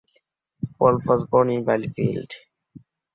[0.79, 2.31] Wolff was born in Bielefeld.